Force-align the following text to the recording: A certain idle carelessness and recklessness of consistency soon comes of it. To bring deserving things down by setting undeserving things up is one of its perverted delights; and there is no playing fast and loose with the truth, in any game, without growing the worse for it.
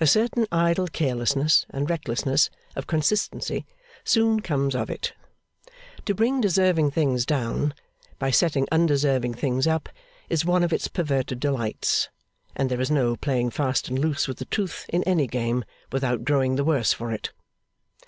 A 0.00 0.06
certain 0.08 0.48
idle 0.50 0.88
carelessness 0.88 1.64
and 1.70 1.88
recklessness 1.88 2.50
of 2.74 2.88
consistency 2.88 3.64
soon 4.02 4.40
comes 4.40 4.74
of 4.74 4.90
it. 4.90 5.12
To 6.06 6.12
bring 6.12 6.40
deserving 6.40 6.90
things 6.90 7.24
down 7.24 7.72
by 8.18 8.32
setting 8.32 8.66
undeserving 8.72 9.34
things 9.34 9.68
up 9.68 9.88
is 10.28 10.44
one 10.44 10.64
of 10.64 10.72
its 10.72 10.88
perverted 10.88 11.38
delights; 11.38 12.08
and 12.56 12.68
there 12.68 12.80
is 12.80 12.90
no 12.90 13.14
playing 13.14 13.50
fast 13.50 13.86
and 13.88 13.96
loose 13.96 14.26
with 14.26 14.38
the 14.38 14.44
truth, 14.46 14.86
in 14.88 15.04
any 15.04 15.28
game, 15.28 15.64
without 15.92 16.24
growing 16.24 16.56
the 16.56 16.64
worse 16.64 16.92
for 16.92 17.12
it. 17.12 17.30